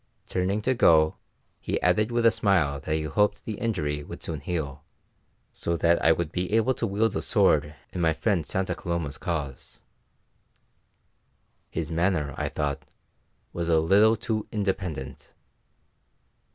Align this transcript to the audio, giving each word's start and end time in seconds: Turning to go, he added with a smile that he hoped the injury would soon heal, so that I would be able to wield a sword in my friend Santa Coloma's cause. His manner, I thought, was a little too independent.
Turning 0.25 0.63
to 0.63 0.73
go, 0.73 1.17
he 1.59 1.79
added 1.83 2.11
with 2.11 2.25
a 2.25 2.31
smile 2.31 2.79
that 2.79 2.95
he 2.95 3.03
hoped 3.03 3.45
the 3.45 3.59
injury 3.59 4.03
would 4.03 4.23
soon 4.23 4.39
heal, 4.39 4.83
so 5.53 5.77
that 5.77 6.03
I 6.03 6.11
would 6.11 6.31
be 6.31 6.51
able 6.53 6.73
to 6.73 6.87
wield 6.87 7.15
a 7.15 7.21
sword 7.21 7.75
in 7.93 8.01
my 8.01 8.11
friend 8.11 8.43
Santa 8.43 8.73
Coloma's 8.73 9.19
cause. 9.19 9.79
His 11.69 11.91
manner, 11.91 12.33
I 12.35 12.49
thought, 12.49 12.83
was 13.53 13.69
a 13.69 13.77
little 13.77 14.15
too 14.15 14.47
independent. 14.51 15.35